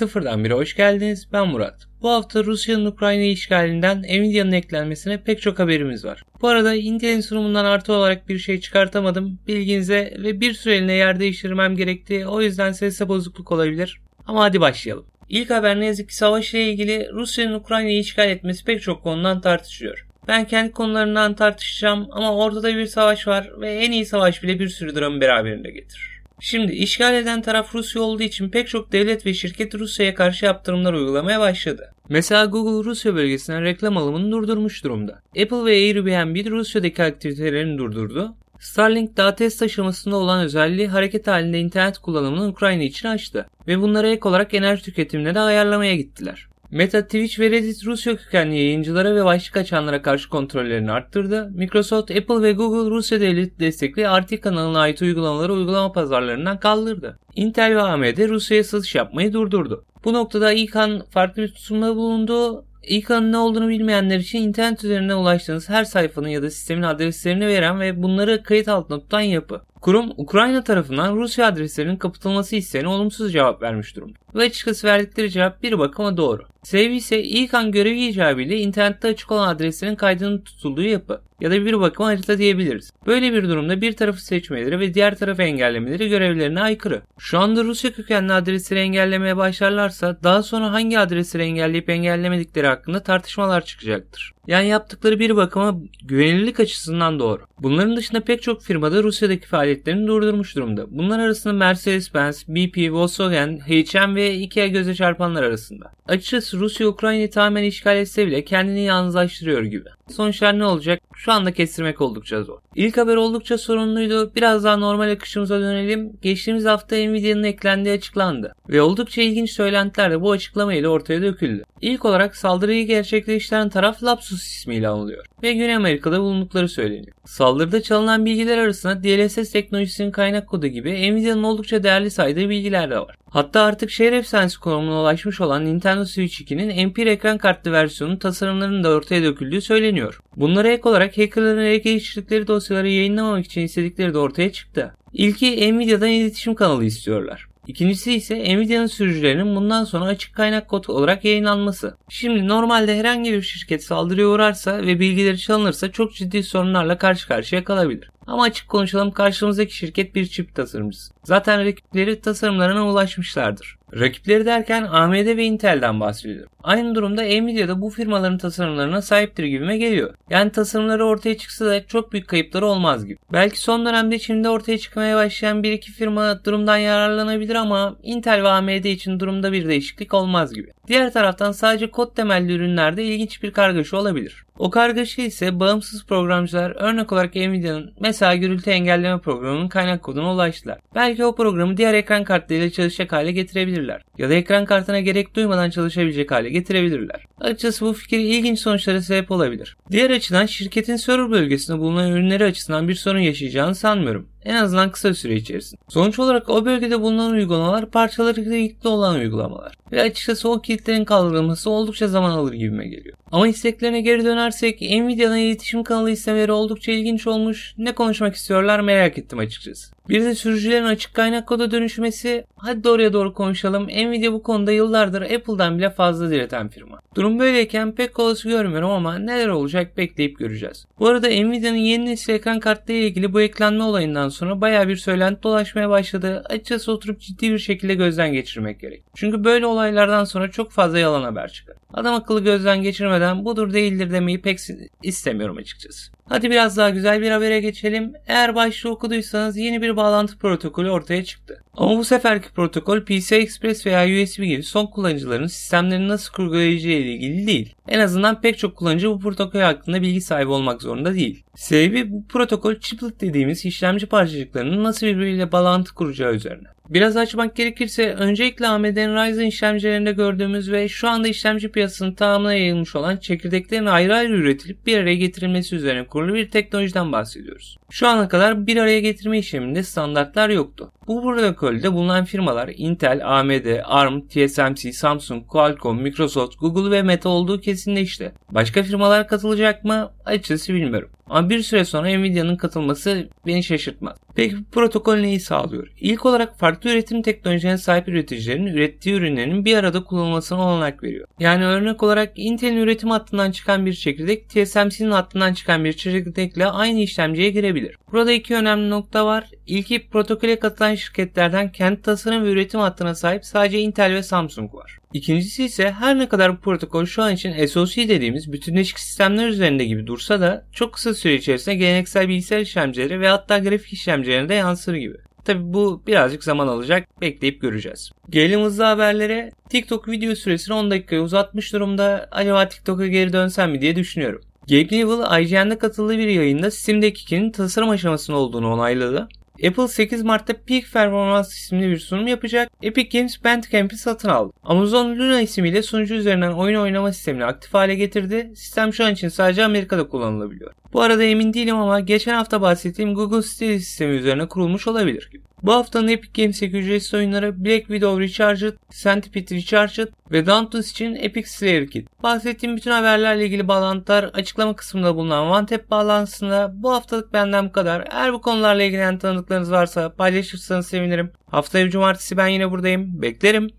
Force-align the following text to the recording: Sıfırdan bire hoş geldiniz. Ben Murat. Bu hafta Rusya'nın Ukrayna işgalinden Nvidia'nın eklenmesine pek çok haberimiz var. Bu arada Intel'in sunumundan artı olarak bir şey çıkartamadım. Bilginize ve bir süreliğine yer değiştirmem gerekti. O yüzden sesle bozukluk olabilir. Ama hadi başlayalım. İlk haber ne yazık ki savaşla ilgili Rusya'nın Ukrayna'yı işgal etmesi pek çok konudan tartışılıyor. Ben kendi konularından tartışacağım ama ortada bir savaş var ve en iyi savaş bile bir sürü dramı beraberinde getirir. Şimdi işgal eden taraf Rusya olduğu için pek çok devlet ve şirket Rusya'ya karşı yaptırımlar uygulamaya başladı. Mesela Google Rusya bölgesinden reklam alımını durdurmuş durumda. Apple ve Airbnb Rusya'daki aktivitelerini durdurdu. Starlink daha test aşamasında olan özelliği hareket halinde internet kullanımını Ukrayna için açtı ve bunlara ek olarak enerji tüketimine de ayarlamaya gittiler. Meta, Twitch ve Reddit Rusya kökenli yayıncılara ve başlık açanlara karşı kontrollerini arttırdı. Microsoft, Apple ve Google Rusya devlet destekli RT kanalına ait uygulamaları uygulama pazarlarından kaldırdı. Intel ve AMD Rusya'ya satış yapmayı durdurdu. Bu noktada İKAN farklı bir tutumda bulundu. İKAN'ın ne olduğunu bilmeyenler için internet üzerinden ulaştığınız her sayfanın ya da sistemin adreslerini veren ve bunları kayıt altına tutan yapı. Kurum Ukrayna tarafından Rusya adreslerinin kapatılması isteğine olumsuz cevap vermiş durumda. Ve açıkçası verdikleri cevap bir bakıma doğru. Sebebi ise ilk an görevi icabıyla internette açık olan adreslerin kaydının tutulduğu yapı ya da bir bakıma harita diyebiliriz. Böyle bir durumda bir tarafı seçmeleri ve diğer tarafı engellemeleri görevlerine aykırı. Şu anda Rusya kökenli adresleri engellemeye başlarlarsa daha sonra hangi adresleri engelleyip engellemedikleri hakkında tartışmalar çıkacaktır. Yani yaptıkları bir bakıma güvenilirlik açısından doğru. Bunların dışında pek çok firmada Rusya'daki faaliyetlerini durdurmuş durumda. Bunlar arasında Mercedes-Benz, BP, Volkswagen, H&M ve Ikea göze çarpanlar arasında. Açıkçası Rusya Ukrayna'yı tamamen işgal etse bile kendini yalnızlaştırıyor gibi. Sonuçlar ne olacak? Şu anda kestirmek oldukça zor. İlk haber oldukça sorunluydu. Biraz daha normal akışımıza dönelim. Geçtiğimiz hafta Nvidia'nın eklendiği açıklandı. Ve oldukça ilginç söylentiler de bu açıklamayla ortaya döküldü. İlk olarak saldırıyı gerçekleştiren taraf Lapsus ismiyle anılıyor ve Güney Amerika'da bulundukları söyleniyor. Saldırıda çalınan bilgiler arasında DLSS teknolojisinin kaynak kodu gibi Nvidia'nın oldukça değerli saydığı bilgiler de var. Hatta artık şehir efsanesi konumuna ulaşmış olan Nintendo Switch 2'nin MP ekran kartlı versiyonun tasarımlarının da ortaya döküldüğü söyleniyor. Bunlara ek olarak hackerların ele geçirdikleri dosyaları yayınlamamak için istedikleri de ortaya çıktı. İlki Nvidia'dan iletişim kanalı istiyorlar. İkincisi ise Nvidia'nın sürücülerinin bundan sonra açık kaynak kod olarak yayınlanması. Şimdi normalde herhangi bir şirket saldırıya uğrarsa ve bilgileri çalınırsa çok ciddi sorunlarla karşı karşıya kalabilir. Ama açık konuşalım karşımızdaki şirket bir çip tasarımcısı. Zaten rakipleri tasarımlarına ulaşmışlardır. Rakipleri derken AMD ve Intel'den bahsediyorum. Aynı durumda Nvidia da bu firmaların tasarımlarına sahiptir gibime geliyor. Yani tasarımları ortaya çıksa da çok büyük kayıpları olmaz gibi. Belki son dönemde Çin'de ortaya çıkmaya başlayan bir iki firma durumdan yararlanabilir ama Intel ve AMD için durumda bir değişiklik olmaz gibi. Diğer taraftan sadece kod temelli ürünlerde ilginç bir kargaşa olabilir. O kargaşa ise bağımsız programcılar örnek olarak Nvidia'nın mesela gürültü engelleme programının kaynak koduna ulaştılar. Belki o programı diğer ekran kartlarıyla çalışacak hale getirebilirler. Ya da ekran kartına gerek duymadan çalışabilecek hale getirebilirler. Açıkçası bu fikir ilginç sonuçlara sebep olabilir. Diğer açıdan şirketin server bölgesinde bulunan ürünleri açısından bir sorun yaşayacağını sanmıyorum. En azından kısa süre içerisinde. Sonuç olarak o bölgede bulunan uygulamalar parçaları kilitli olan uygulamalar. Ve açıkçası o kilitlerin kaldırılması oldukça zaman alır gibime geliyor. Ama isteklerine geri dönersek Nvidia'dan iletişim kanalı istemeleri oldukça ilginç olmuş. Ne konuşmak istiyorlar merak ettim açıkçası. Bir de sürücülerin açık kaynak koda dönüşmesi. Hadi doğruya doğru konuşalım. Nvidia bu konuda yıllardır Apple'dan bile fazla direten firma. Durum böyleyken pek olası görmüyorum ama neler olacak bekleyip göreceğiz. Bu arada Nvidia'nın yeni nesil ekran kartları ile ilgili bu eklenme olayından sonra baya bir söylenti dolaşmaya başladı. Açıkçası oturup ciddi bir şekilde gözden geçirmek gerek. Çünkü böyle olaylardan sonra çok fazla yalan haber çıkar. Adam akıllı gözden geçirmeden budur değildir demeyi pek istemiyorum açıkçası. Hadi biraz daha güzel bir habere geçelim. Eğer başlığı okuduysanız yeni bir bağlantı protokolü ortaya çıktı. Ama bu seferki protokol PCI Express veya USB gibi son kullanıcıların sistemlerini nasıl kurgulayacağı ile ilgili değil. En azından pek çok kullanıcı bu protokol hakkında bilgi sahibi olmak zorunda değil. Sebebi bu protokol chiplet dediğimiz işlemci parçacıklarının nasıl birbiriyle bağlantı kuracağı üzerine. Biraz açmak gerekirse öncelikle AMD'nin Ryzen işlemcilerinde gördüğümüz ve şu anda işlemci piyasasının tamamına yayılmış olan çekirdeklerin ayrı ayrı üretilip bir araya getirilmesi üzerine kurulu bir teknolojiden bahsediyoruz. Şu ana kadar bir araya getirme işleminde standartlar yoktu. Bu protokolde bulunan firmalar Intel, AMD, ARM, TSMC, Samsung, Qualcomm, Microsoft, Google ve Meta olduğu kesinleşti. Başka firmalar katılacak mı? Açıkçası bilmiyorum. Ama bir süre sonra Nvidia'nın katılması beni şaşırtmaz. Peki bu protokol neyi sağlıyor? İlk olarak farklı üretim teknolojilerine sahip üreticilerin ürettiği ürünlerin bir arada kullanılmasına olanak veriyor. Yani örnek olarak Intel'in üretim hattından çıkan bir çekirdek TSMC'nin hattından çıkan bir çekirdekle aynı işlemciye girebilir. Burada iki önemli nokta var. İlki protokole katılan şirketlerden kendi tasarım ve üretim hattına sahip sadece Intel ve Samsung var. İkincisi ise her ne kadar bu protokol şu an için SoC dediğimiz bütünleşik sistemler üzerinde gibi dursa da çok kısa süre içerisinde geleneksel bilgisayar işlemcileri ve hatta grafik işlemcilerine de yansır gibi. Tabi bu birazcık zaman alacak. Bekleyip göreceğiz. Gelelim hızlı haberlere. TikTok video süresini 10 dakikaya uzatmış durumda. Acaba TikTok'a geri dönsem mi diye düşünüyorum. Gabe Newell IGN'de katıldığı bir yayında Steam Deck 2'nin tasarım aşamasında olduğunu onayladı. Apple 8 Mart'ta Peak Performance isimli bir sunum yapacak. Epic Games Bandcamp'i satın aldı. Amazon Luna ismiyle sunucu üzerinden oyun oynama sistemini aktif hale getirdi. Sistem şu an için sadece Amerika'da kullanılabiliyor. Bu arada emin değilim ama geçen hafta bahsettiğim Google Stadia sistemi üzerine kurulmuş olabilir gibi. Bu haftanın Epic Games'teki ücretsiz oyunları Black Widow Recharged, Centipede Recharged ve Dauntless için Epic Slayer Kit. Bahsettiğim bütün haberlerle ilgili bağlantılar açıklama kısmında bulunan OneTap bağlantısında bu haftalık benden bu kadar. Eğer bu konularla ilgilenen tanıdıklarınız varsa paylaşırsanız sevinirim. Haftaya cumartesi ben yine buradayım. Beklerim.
Sıfırdan 0.00 0.44
bire 0.44 0.54
hoş 0.54 0.76
geldiniz. 0.76 1.28
Ben 1.32 1.48
Murat. 1.48 1.86
Bu 2.02 2.10
hafta 2.10 2.44
Rusya'nın 2.44 2.86
Ukrayna 2.86 3.22
işgalinden 3.22 4.02
Nvidia'nın 4.02 4.52
eklenmesine 4.52 5.22
pek 5.22 5.42
çok 5.42 5.58
haberimiz 5.58 6.04
var. 6.04 6.22
Bu 6.42 6.48
arada 6.48 6.74
Intel'in 6.74 7.20
sunumundan 7.20 7.64
artı 7.64 7.92
olarak 7.92 8.28
bir 8.28 8.38
şey 8.38 8.60
çıkartamadım. 8.60 9.38
Bilginize 9.46 10.14
ve 10.18 10.40
bir 10.40 10.52
süreliğine 10.54 10.92
yer 10.92 11.20
değiştirmem 11.20 11.76
gerekti. 11.76 12.26
O 12.26 12.42
yüzden 12.42 12.72
sesle 12.72 13.08
bozukluk 13.08 13.52
olabilir. 13.52 14.00
Ama 14.26 14.42
hadi 14.42 14.60
başlayalım. 14.60 15.06
İlk 15.28 15.50
haber 15.50 15.80
ne 15.80 15.86
yazık 15.86 16.08
ki 16.08 16.16
savaşla 16.16 16.58
ilgili 16.58 17.08
Rusya'nın 17.12 17.54
Ukrayna'yı 17.54 17.98
işgal 17.98 18.30
etmesi 18.30 18.64
pek 18.64 18.82
çok 18.82 19.02
konudan 19.02 19.40
tartışılıyor. 19.40 20.06
Ben 20.28 20.46
kendi 20.46 20.72
konularından 20.72 21.34
tartışacağım 21.34 22.08
ama 22.10 22.36
ortada 22.36 22.76
bir 22.76 22.86
savaş 22.86 23.26
var 23.26 23.50
ve 23.60 23.72
en 23.72 23.92
iyi 23.92 24.06
savaş 24.06 24.42
bile 24.42 24.58
bir 24.58 24.68
sürü 24.68 24.94
dramı 24.94 25.20
beraberinde 25.20 25.70
getirir. 25.70 26.19
Şimdi 26.40 26.72
işgal 26.72 27.14
eden 27.14 27.42
taraf 27.42 27.74
Rusya 27.74 28.02
olduğu 28.02 28.22
için 28.22 28.48
pek 28.48 28.68
çok 28.68 28.92
devlet 28.92 29.26
ve 29.26 29.34
şirket 29.34 29.74
Rusya'ya 29.74 30.14
karşı 30.14 30.44
yaptırımlar 30.44 30.92
uygulamaya 30.92 31.40
başladı. 31.40 31.92
Mesela 32.08 32.44
Google 32.44 32.90
Rusya 32.90 33.14
bölgesinden 33.14 33.64
reklam 33.64 33.96
alımını 33.96 34.32
durdurmuş 34.32 34.84
durumda. 34.84 35.12
Apple 35.42 35.64
ve 35.64 35.70
Airbnb 35.70 36.50
Rusya'daki 36.50 37.02
aktivitelerini 37.02 37.78
durdurdu. 37.78 38.34
Starlink 38.60 39.16
daha 39.16 39.34
test 39.34 39.62
aşamasında 39.62 40.16
olan 40.16 40.44
özelliği 40.44 40.88
hareket 40.88 41.26
halinde 41.26 41.58
internet 41.58 41.98
kullanımını 41.98 42.48
Ukrayna 42.48 42.82
için 42.82 43.08
açtı 43.08 43.46
ve 43.66 43.80
bunlara 43.80 44.08
ek 44.08 44.28
olarak 44.28 44.54
enerji 44.54 44.82
tüketimine 44.82 45.34
de 45.34 45.40
ayarlamaya 45.40 45.96
gittiler. 45.96 46.49
Meta, 46.70 47.02
Twitch 47.02 47.40
ve 47.40 47.50
Reddit 47.50 47.86
Rusya 47.86 48.16
kökenli 48.16 48.56
yayıncılara 48.56 49.14
ve 49.14 49.24
başlık 49.24 49.56
açanlara 49.56 50.02
karşı 50.02 50.28
kontrollerini 50.28 50.92
arttırdı. 50.92 51.50
Microsoft, 51.54 52.10
Apple 52.10 52.42
ve 52.42 52.52
Google 52.52 52.90
Rusya 52.90 53.20
devlet 53.20 53.60
destekli 53.60 54.06
RT 54.20 54.40
kanalına 54.40 54.80
ait 54.80 55.02
uygulamaları 55.02 55.52
uygulama 55.52 55.92
pazarlarından 55.92 56.60
kaldırdı. 56.60 57.18
Intel 57.36 57.76
ve 57.76 57.82
AMD 57.82 58.28
Rusya'ya 58.28 58.64
satış 58.64 58.94
yapmayı 58.94 59.32
durdurdu. 59.32 59.84
Bu 60.04 60.12
noktada 60.12 60.52
İKAN 60.52 61.02
farklı 61.10 61.42
bir 61.42 61.48
tutumda 61.48 61.96
bulundu. 61.96 62.64
İKAN'ın 62.82 63.32
ne 63.32 63.36
olduğunu 63.36 63.68
bilmeyenler 63.68 64.18
için 64.18 64.38
internet 64.38 64.84
üzerinden 64.84 65.16
ulaştığınız 65.16 65.68
her 65.68 65.84
sayfanın 65.84 66.28
ya 66.28 66.42
da 66.42 66.50
sistemin 66.50 66.82
adreslerini 66.82 67.46
veren 67.46 67.80
ve 67.80 68.02
bunları 68.02 68.42
kayıt 68.42 68.68
altına 68.68 69.00
tutan 69.00 69.20
yapı. 69.20 69.60
Kurum 69.80 70.10
Ukrayna 70.16 70.64
tarafından 70.64 71.16
Rusya 71.16 71.46
adreslerinin 71.46 71.96
kapatılması 71.96 72.56
isteğine 72.56 72.88
olumsuz 72.88 73.32
cevap 73.32 73.62
vermiş 73.62 73.96
durumda. 73.96 74.18
Ve 74.34 74.42
açıkçası 74.42 74.86
verdikleri 74.86 75.30
cevap 75.30 75.62
bir 75.62 75.78
bakıma 75.78 76.16
doğru. 76.16 76.42
Sebebi 76.62 76.96
ise 76.96 77.22
ilk 77.22 77.54
an 77.54 77.72
görevi 77.72 78.00
icabıyla 78.00 78.56
internette 78.56 79.08
açık 79.08 79.32
olan 79.32 79.48
adreslerin 79.48 79.94
kaydının 79.94 80.38
tutulduğu 80.38 80.82
yapı 80.82 81.20
ya 81.40 81.50
da 81.50 81.64
bir 81.64 81.80
bakıma 81.80 82.08
harita 82.08 82.38
diyebiliriz. 82.38 82.90
Böyle 83.06 83.32
bir 83.32 83.48
durumda 83.48 83.80
bir 83.80 83.92
tarafı 83.92 84.24
seçmeleri 84.24 84.80
ve 84.80 84.94
diğer 84.94 85.18
tarafı 85.18 85.42
engellemeleri 85.42 86.08
görevlerine 86.08 86.60
aykırı. 86.60 87.02
Şu 87.18 87.38
anda 87.38 87.64
Rusya 87.64 87.92
kökenli 87.92 88.32
adresleri 88.32 88.80
engellemeye 88.80 89.36
başlarlarsa 89.36 90.18
daha 90.22 90.42
sonra 90.42 90.72
hangi 90.72 90.98
adresleri 90.98 91.42
engelleyip 91.42 91.90
engellemedikleri 91.90 92.66
hakkında 92.66 93.02
tartışmalar 93.02 93.64
çıkacaktır. 93.64 94.32
Yani 94.46 94.68
yaptıkları 94.68 95.18
bir 95.18 95.36
bakıma 95.36 95.80
güvenilirlik 96.04 96.60
açısından 96.60 97.18
doğru. 97.18 97.42
Bunların 97.58 97.96
dışında 97.96 98.20
pek 98.20 98.42
çok 98.42 98.62
firmada 98.62 99.02
Rusya'daki 99.02 99.46
faaliyetlerini 99.46 100.06
durdurmuş 100.06 100.56
durumda. 100.56 100.84
Bunlar 100.90 101.18
arasında 101.18 101.54
Mercedes-Benz, 101.54 102.44
BP, 102.48 102.92
Volkswagen, 102.92 103.58
H&M 103.58 104.14
ve 104.14 104.34
Ikea 104.34 104.66
göze 104.66 104.94
çarpanlar 104.94 105.42
arasında. 105.42 105.92
Açıkçası 106.08 106.49
Rusya 106.54 106.88
Ukrayna'yı 106.88 107.30
tamamen 107.30 107.62
işgal 107.62 107.96
etse 107.96 108.26
bile 108.26 108.44
kendini 108.44 108.80
yalnızlaştırıyor 108.80 109.62
gibi. 109.62 109.88
Sonuçlar 110.10 110.58
ne 110.58 110.64
olacak? 110.64 111.00
Şu 111.16 111.32
anda 111.32 111.52
kestirmek 111.52 112.00
oldukça 112.00 112.42
zor. 112.42 112.58
İlk 112.74 112.96
haber 112.96 113.16
oldukça 113.16 113.58
sorunluydu. 113.58 114.32
Biraz 114.36 114.64
daha 114.64 114.76
normal 114.76 115.10
akışımıza 115.10 115.60
dönelim. 115.60 116.12
Geçtiğimiz 116.22 116.64
hafta 116.64 116.96
Nvidia'nın 116.96 117.42
eklendiği 117.42 117.94
açıklandı. 117.94 118.54
Ve 118.68 118.82
oldukça 118.82 119.22
ilginç 119.22 119.50
söylentiler 119.50 120.10
de 120.10 120.20
bu 120.20 120.30
açıklamayla 120.30 120.88
ortaya 120.88 121.22
döküldü. 121.22 121.62
İlk 121.80 122.04
olarak 122.04 122.36
saldırıyı 122.36 122.86
gerçekleştiren 122.86 123.68
taraf 123.68 124.02
Lapsus 124.02 124.42
ismiyle 124.42 124.88
anılıyor 124.88 125.24
ve 125.42 125.52
Güney 125.52 125.74
Amerika'da 125.74 126.20
bulundukları 126.20 126.68
söyleniyor. 126.68 127.16
Saldırıda 127.24 127.82
çalınan 127.82 128.24
bilgiler 128.24 128.58
arasında 128.58 129.02
DLSS 129.04 129.52
teknolojisinin 129.52 130.10
kaynak 130.10 130.48
kodu 130.48 130.66
gibi 130.66 131.12
Nvidia'nın 131.12 131.42
oldukça 131.42 131.82
değerli 131.82 132.10
saydığı 132.10 132.48
bilgiler 132.48 132.90
de 132.90 132.98
var. 132.98 133.16
Hatta 133.30 133.60
artık 133.60 133.90
şehir 133.90 134.12
efsanesi 134.12 134.60
konumuna 134.60 135.00
ulaşmış 135.00 135.40
olan 135.40 135.64
Nintendo 135.64 136.04
Switch 136.04 136.40
2'nin 136.40 136.88
MP 136.88 136.98
ekran 136.98 137.38
kartlı 137.38 137.72
versiyonun 137.72 138.16
tasarımlarının 138.16 138.84
da 138.84 138.88
ortaya 138.88 139.22
döküldüğü 139.22 139.60
söyleniyor. 139.60 139.99
Bunlara 140.36 140.68
ek 140.68 140.88
olarak 140.88 141.18
hackerların 141.18 141.60
ele 141.60 141.78
geçirdikleri 141.78 142.46
dosyaları 142.46 142.88
yayınlamamak 142.88 143.44
için 143.44 143.60
istedikleri 143.60 144.14
de 144.14 144.18
ortaya 144.18 144.52
çıktı. 144.52 144.94
İlki 145.12 145.74
Nvidia'dan 145.74 146.08
iletişim 146.08 146.54
kanalı 146.54 146.84
istiyorlar. 146.84 147.46
İkincisi 147.66 148.14
ise 148.14 148.56
Nvidia'nın 148.56 148.86
sürücülerinin 148.86 149.56
bundan 149.56 149.84
sonra 149.84 150.04
açık 150.04 150.34
kaynak 150.34 150.68
kod 150.68 150.84
olarak 150.88 151.24
yayınlanması. 151.24 151.96
Şimdi 152.08 152.48
normalde 152.48 152.98
herhangi 152.98 153.32
bir 153.32 153.42
şirket 153.42 153.84
saldırıya 153.84 154.28
uğrarsa 154.28 154.82
ve 154.82 155.00
bilgileri 155.00 155.38
çalınırsa 155.38 155.92
çok 155.92 156.14
ciddi 156.14 156.42
sorunlarla 156.42 156.98
karşı 156.98 157.28
karşıya 157.28 157.64
kalabilir. 157.64 158.10
Ama 158.30 158.42
açık 158.42 158.68
konuşalım 158.68 159.10
karşımızdaki 159.10 159.76
şirket 159.76 160.14
bir 160.14 160.26
çip 160.26 160.54
tasarımcısı. 160.54 161.14
Zaten 161.24 161.64
rakipleri 161.64 162.20
tasarımlarına 162.20 162.88
ulaşmışlardır. 162.88 163.76
Rakipleri 163.94 164.46
derken 164.46 164.82
AMD 164.82 165.36
ve 165.36 165.44
Intel'den 165.44 166.00
bahsediyorum. 166.00 166.50
Aynı 166.62 166.94
durumda 166.94 167.22
Nvidia 167.22 167.68
da 167.68 167.80
bu 167.80 167.90
firmaların 167.90 168.38
tasarımlarına 168.38 169.02
sahiptir 169.02 169.44
gibime 169.44 169.78
geliyor. 169.78 170.14
Yani 170.30 170.52
tasarımları 170.52 171.06
ortaya 171.06 171.36
çıksa 171.38 171.66
da 171.66 171.86
çok 171.86 172.12
büyük 172.12 172.28
kayıpları 172.28 172.66
olmaz 172.66 173.06
gibi. 173.06 173.18
Belki 173.32 173.60
son 173.60 173.86
dönemde 173.86 174.18
Çin'de 174.18 174.48
ortaya 174.48 174.78
çıkmaya 174.78 175.16
başlayan 175.16 175.62
bir 175.62 175.72
iki 175.72 175.92
firma 175.92 176.44
durumdan 176.44 176.76
yararlanabilir 176.76 177.54
ama 177.54 177.96
Intel 178.02 178.42
ve 178.42 178.48
AMD 178.48 178.84
için 178.84 179.20
durumda 179.20 179.52
bir 179.52 179.68
değişiklik 179.68 180.14
olmaz 180.14 180.54
gibi. 180.54 180.70
Diğer 180.90 181.12
taraftan 181.12 181.52
sadece 181.52 181.90
kod 181.90 182.16
temelli 182.16 182.52
ürünlerde 182.52 183.04
ilginç 183.04 183.42
bir 183.42 183.50
kargaşa 183.50 183.96
olabilir. 183.96 184.44
O 184.58 184.70
kargaşa 184.70 185.22
ise 185.22 185.60
bağımsız 185.60 186.06
programcılar 186.06 186.70
örnek 186.70 187.12
olarak 187.12 187.34
Nvidia'nın 187.34 187.92
mesela 188.00 188.34
gürültü 188.34 188.70
engelleme 188.70 189.20
programının 189.20 189.68
kaynak 189.68 190.02
koduna 190.02 190.34
ulaştılar. 190.34 190.78
Belki 190.94 191.24
o 191.24 191.34
programı 191.34 191.76
diğer 191.76 191.94
ekran 191.94 192.24
kartlarıyla 192.24 192.70
çalışacak 192.70 193.12
hale 193.12 193.32
getirebilirler. 193.32 194.02
Ya 194.18 194.30
da 194.30 194.34
ekran 194.34 194.64
kartına 194.64 195.00
gerek 195.00 195.36
duymadan 195.36 195.70
çalışabilecek 195.70 196.30
hale 196.30 196.50
getirebilirler. 196.50 197.24
Açıkçası 197.40 197.86
bu 197.86 197.92
fikir 197.92 198.18
ilginç 198.18 198.58
sonuçlara 198.60 199.02
sebep 199.02 199.30
olabilir. 199.30 199.76
Diğer 199.90 200.10
açıdan 200.10 200.46
şirketin 200.46 200.96
server 200.96 201.30
bölgesinde 201.30 201.78
bulunan 201.78 202.12
ürünleri 202.12 202.44
açısından 202.44 202.88
bir 202.88 202.94
sorun 202.94 203.18
yaşayacağını 203.18 203.74
sanmıyorum. 203.74 204.28
En 204.44 204.54
azından 204.54 204.90
kısa 204.90 205.14
süre 205.14 205.34
içerisinde. 205.34 205.80
Sonuç 205.88 206.18
olarak 206.18 206.48
o 206.48 206.64
bölgede 206.64 207.00
bulunan 207.00 207.30
uygulamalar 207.30 207.90
parçaları 207.90 208.34
kilitli 208.34 208.88
olan 208.88 209.14
uygulamalar. 209.14 209.74
Ve 209.92 210.02
açıkçası 210.02 210.48
o 210.48 210.60
kilitlerin 210.60 211.04
kaldırılması 211.04 211.70
oldukça 211.70 212.08
zaman 212.08 212.30
alır 212.30 212.52
gibime 212.52 212.88
geliyor. 212.88 213.16
Ama 213.32 213.48
isteklerine 213.48 214.00
geri 214.00 214.24
dönersek 214.24 214.80
Nvidia'dan 214.80 215.38
iletişim 215.38 215.84
kanalı 215.84 216.10
istemeleri 216.10 216.52
oldukça 216.52 216.92
ilginç 216.92 217.26
olmuş. 217.26 217.74
Ne 217.78 217.92
konuşmak 217.92 218.34
istiyorlar 218.34 218.80
merak 218.80 219.18
ettim 219.18 219.38
açıkçası. 219.38 219.92
Bir 220.08 220.24
de 220.24 220.34
sürücülerin 220.34 220.84
açık 220.84 221.14
kaynak 221.14 221.48
koda 221.48 221.70
dönüşmesi. 221.70 222.44
Hadi 222.56 222.84
doğruya 222.84 223.12
doğru 223.12 223.34
konuşalım. 223.34 223.86
Nvidia 223.86 224.32
bu 224.32 224.42
konuda 224.42 224.72
yıllardır 224.72 225.22
Apple'dan 225.22 225.78
bile 225.78 225.90
fazla 225.90 226.30
direten 226.30 226.68
firma. 226.68 227.00
Durum 227.14 227.38
böyleyken 227.38 227.92
pek 227.92 228.18
olası 228.18 228.48
görmüyorum 228.48 228.90
ama 228.90 229.18
neler 229.18 229.48
olacak 229.48 229.96
bekleyip 229.96 230.38
göreceğiz. 230.38 230.86
Bu 230.98 231.08
arada 231.08 231.28
Nvidia'nın 231.28 231.76
yeni 231.76 232.06
nesil 232.06 232.32
ekran 232.32 232.60
kartları 232.60 232.96
ile 232.96 233.06
ilgili 233.06 233.32
bu 233.32 233.40
eklenme 233.40 233.84
olayından 233.84 234.28
sonra 234.28 234.60
baya 234.60 234.88
bir 234.88 234.96
söylenti 234.96 235.42
dolaşmaya 235.42 235.90
başladı. 235.90 236.42
Açıkçası 236.48 236.92
oturup 236.92 237.20
ciddi 237.20 237.50
bir 237.50 237.58
şekilde 237.58 237.94
gözden 237.94 238.32
geçirmek 238.32 238.80
gerek. 238.80 239.02
Çünkü 239.14 239.44
böyle 239.44 239.66
olaylardan 239.66 240.24
sonra 240.24 240.50
çok 240.50 240.70
fazla 240.72 240.98
yalan 240.98 241.22
haber 241.22 241.48
çıkar. 241.52 241.76
Adam 241.94 242.14
akıllı 242.14 242.44
gözden 242.44 242.82
geçirmeden 242.82 243.44
budur 243.44 243.72
değildir 243.72 244.10
demeyi 244.10 244.42
pek 244.42 244.58
istemiyorum 245.02 245.56
açıkçası. 245.56 246.12
Hadi 246.28 246.50
biraz 246.50 246.76
daha 246.76 246.90
güzel 246.90 247.22
bir 247.22 247.30
habere 247.30 247.60
geçelim. 247.60 248.12
Eğer 248.26 248.54
başlığı 248.54 248.90
okuduysanız 248.90 249.56
yeni 249.56 249.82
bir 249.82 249.96
bağlantı 249.96 250.38
protokolü 250.38 250.90
ortaya 250.90 251.24
çıktı. 251.24 251.62
Ama 251.74 251.96
bu 251.96 252.04
seferki 252.04 252.52
protokol 252.52 253.04
PCI 253.04 253.34
Express 253.34 253.86
veya 253.86 254.22
USB 254.22 254.42
gibi 254.42 254.62
son 254.62 254.86
kullanıcıların 254.86 255.46
sistemlerini 255.46 256.08
nasıl 256.08 256.32
kurgulayacağı 256.32 256.92
ile 256.92 257.12
ilgili 257.12 257.46
değil. 257.46 257.74
En 257.88 258.00
azından 258.00 258.40
pek 258.40 258.58
çok 258.58 258.76
kullanıcı 258.76 259.10
bu 259.10 259.20
protokol 259.20 259.60
hakkında 259.60 260.02
bilgi 260.02 260.20
sahibi 260.20 260.50
olmak 260.50 260.82
zorunda 260.82 261.14
değil. 261.14 261.44
Sebebi 261.54 262.12
bu 262.12 262.26
protokol 262.26 262.74
chiplet 262.80 263.20
dediğimiz 263.20 263.64
işlemci 263.64 264.06
parçacıklarının 264.06 264.84
nasıl 264.84 265.06
birbiriyle 265.06 265.52
bağlantı 265.52 265.94
kuracağı 265.94 266.34
üzerine. 266.34 266.68
Biraz 266.90 267.16
açmak 267.16 267.56
gerekirse 267.56 268.12
öncelikle 268.12 268.68
AMD'nin 268.68 269.16
Ryzen 269.16 269.46
işlemcilerinde 269.46 270.12
gördüğümüz 270.12 270.72
ve 270.72 270.88
şu 270.88 271.08
anda 271.08 271.28
işlemci 271.28 271.70
piyasasının 271.70 272.14
tamamına 272.14 272.54
yayılmış 272.54 272.96
olan 272.96 273.16
çekirdeklerin 273.16 273.86
ayrı 273.86 274.14
ayrı 274.14 274.32
üretilip 274.32 274.86
bir 274.86 274.98
araya 274.98 275.14
getirilmesi 275.14 275.76
üzerine 275.76 276.06
kurulu 276.06 276.34
bir 276.34 276.50
teknolojiden 276.50 277.12
bahsediyoruz. 277.12 277.76
Şu 277.90 278.08
ana 278.08 278.28
kadar 278.28 278.66
bir 278.66 278.76
araya 278.76 279.00
getirme 279.00 279.38
işleminde 279.38 279.82
standartlar 279.82 280.50
yoktu. 280.50 280.92
Bu 281.06 281.22
protokolde 281.22 281.92
bulunan 281.92 282.24
firmalar 282.24 282.70
Intel, 282.76 283.20
AMD, 283.24 283.80
ARM, 283.84 284.20
TSMC, 284.28 284.92
Samsung, 284.92 285.46
Qualcomm, 285.46 286.02
Microsoft, 286.02 286.58
Google 286.60 286.90
ve 286.90 287.02
Meta 287.02 287.28
olduğu 287.28 287.60
kesinleşti. 287.60 288.32
Başka 288.50 288.82
firmalar 288.82 289.28
katılacak 289.28 289.84
mı? 289.84 290.10
Açıkçası 290.24 290.74
bilmiyorum. 290.74 291.10
Ama 291.30 291.50
bir 291.50 291.62
süre 291.62 291.84
sonra 291.84 292.18
Nvidia'nın 292.18 292.56
katılması 292.56 293.28
beni 293.46 293.62
şaşırtmaz. 293.62 294.16
Peki 294.34 294.56
bu 294.58 294.64
protokol 294.64 295.16
neyi 295.16 295.40
sağlıyor? 295.40 295.88
İlk 296.00 296.26
olarak 296.26 296.58
farklı 296.58 296.90
üretim 296.90 297.22
teknolojilerine 297.22 297.78
sahip 297.78 298.08
üreticilerin 298.08 298.66
ürettiği 298.66 299.14
ürünlerin 299.14 299.64
bir 299.64 299.76
arada 299.76 300.04
kullanılmasına 300.04 300.60
olanak 300.60 301.02
veriyor. 301.02 301.28
Yani 301.40 301.64
örnek 301.64 302.02
olarak 302.02 302.32
Intel'in 302.36 302.76
üretim 302.76 303.10
hattından 303.10 303.50
çıkan 303.50 303.86
bir 303.86 303.92
çekirdek 303.92 304.48
TSMC'nin 304.48 305.10
hattından 305.10 305.54
çıkan 305.54 305.84
bir 305.84 305.92
çekirdekle 305.92 306.66
aynı 306.66 307.00
işlemciye 307.00 307.50
girebilir. 307.50 307.96
Burada 308.12 308.32
iki 308.32 308.54
önemli 308.54 308.90
nokta 308.90 309.26
var. 309.26 309.50
İlki 309.66 310.08
protokole 310.08 310.58
katılan 310.58 310.94
şirketlerden 310.94 311.72
kendi 311.72 312.02
tasarım 312.02 312.44
ve 312.44 312.50
üretim 312.50 312.80
hattına 312.80 313.14
sahip 313.14 313.44
sadece 313.44 313.80
Intel 313.80 314.12
ve 314.12 314.22
Samsung 314.22 314.74
var. 314.74 314.99
İkincisi 315.14 315.64
ise 315.64 315.90
her 315.90 316.18
ne 316.18 316.28
kadar 316.28 316.56
bu 316.56 316.60
protokol 316.60 317.04
şu 317.04 317.22
an 317.22 317.34
için 317.34 317.66
SoC 317.66 318.08
dediğimiz 318.08 318.52
bütünleşik 318.52 318.98
sistemler 318.98 319.48
üzerinde 319.48 319.84
gibi 319.84 320.06
dursa 320.06 320.40
da 320.40 320.66
çok 320.72 320.92
kısa 320.92 321.14
süre 321.14 321.34
içerisinde 321.34 321.74
geleneksel 321.74 322.28
bilgisayar 322.28 322.60
işlemcileri 322.60 323.20
ve 323.20 323.28
hatta 323.28 323.58
grafik 323.58 323.92
işlemcilerine 323.92 324.48
de 324.48 324.54
yansır 324.54 324.94
gibi. 324.94 325.16
Tabi 325.44 325.60
bu 325.62 326.02
birazcık 326.06 326.44
zaman 326.44 326.68
alacak. 326.68 327.20
Bekleyip 327.20 327.60
göreceğiz. 327.60 328.10
Gelelim 328.30 328.60
hızlı 328.60 328.84
haberlere. 328.84 329.50
TikTok 329.70 330.08
video 330.08 330.34
süresini 330.34 330.74
10 330.74 330.90
dakikaya 330.90 331.22
uzatmış 331.22 331.72
durumda. 331.72 332.28
Acaba 332.30 332.68
TikTok'a 332.68 333.06
geri 333.06 333.32
dönsem 333.32 333.70
mi 333.70 333.80
diye 333.80 333.96
düşünüyorum. 333.96 334.40
Gabe 334.68 334.82
Newell 334.82 335.42
IGN'de 335.42 335.78
katıldığı 335.78 336.18
bir 336.18 336.28
yayında 336.28 336.70
Steam 336.70 337.02
Deck 337.02 337.18
2'nin 337.18 337.50
tasarım 337.52 337.90
aşamasında 337.90 338.36
olduğunu 338.36 338.72
onayladı. 338.72 339.28
Apple 339.66 339.88
8 339.88 340.22
Mart'ta 340.22 340.54
Peak 340.66 340.84
Performance 340.92 341.48
isimli 341.48 341.90
bir 341.90 341.98
sunum 341.98 342.26
yapacak. 342.26 342.70
Epic 342.82 343.18
Games 343.18 343.44
Bandcamp'i 343.44 343.96
satın 343.96 344.28
aldı. 344.28 344.52
Amazon 344.62 345.18
Luna 345.18 345.40
ismiyle 345.40 345.82
sunucu 345.82 346.14
üzerinden 346.14 346.52
oyun 346.52 346.80
oynama 346.80 347.12
sistemini 347.12 347.44
aktif 347.44 347.74
hale 347.74 347.94
getirdi. 347.94 348.52
Sistem 348.54 348.92
şu 348.92 349.04
an 349.04 349.12
için 349.12 349.28
sadece 349.28 349.64
Amerika'da 349.64 350.08
kullanılabiliyor. 350.08 350.72
Bu 350.92 351.00
arada 351.00 351.24
emin 351.24 351.54
değilim 351.54 351.76
ama 351.76 352.00
geçen 352.00 352.34
hafta 352.34 352.60
bahsettiğim 352.60 353.14
Google 353.14 353.42
Stadia 353.42 353.78
sistemi 353.78 354.14
üzerine 354.14 354.48
kurulmuş 354.48 354.88
olabilir 354.88 355.28
gibi. 355.32 355.42
Bu 355.62 355.72
haftanın 355.72 356.08
Epic 356.08 356.42
Games'teki 356.42 356.76
ücretsiz 356.76 357.14
oyunları 357.14 357.64
Black 357.64 357.86
Widow 357.86 358.24
Recharged, 358.24 358.72
Centipede 359.02 359.54
Recharged 359.54 360.08
ve 360.32 360.46
Dauntless 360.46 360.90
için 360.90 361.14
Epic 361.14 361.48
Slayer 361.48 361.86
Kit. 361.86 362.22
Bahsettiğim 362.22 362.76
bütün 362.76 362.90
haberlerle 362.90 363.46
ilgili 363.46 363.68
bağlantılar 363.68 364.24
açıklama 364.24 364.76
kısmında 364.76 365.16
bulunan 365.16 365.46
OneTap 365.46 365.90
bağlantısında 365.90 366.72
bu 366.74 366.92
haftalık 366.92 367.32
benden 367.32 367.68
bu 367.68 367.72
kadar. 367.72 368.08
Eğer 368.10 368.32
bu 368.32 368.40
konularla 368.40 368.82
ilgilenen 368.82 369.18
tanıdıklarınız 369.18 369.72
varsa 369.72 370.12
paylaşırsanız 370.14 370.86
sevinirim. 370.86 371.32
Haftaya 371.50 371.90
cumartesi 371.90 372.36
ben 372.36 372.46
yine 372.48 372.70
buradayım. 372.70 373.22
Beklerim. 373.22 373.70